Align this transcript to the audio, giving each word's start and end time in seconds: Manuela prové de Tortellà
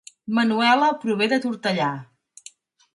Manuela 0.37 0.89
prové 1.05 1.29
de 1.35 1.41
Tortellà 1.47 1.93